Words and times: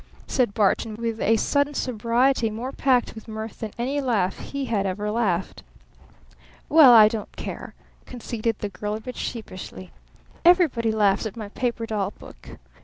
said 0.25 0.55
Barton 0.55 0.95
with 0.95 1.21
a 1.21 1.37
sudden 1.37 1.75
sobriety 1.75 2.49
more 2.49 2.71
packed 2.71 3.13
with 3.13 3.27
mirth 3.27 3.59
than 3.59 3.69
any 3.77 4.01
laugh 4.01 4.39
he 4.39 4.65
had 4.65 4.83
ever 4.87 5.11
laughed. 5.11 5.61
"Well, 6.69 6.91
I 6.91 7.07
don't 7.07 7.37
care," 7.37 7.75
conceded 8.07 8.57
the 8.57 8.69
girl 8.69 8.95
a 8.95 8.99
bit 8.99 9.15
sheepishly. 9.15 9.91
"Everybody 10.43 10.91
laughs 10.91 11.27
at 11.27 11.37
my 11.37 11.49
paper 11.49 11.85
doll 11.85 12.09
book! 12.17 12.57